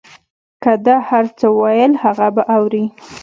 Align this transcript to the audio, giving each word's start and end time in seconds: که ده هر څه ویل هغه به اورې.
که 0.63 0.71
ده 0.85 0.95
هر 1.09 1.25
څه 1.37 1.45
ویل 1.59 1.93
هغه 2.03 2.27
به 2.35 2.43
اورې. 2.55 2.85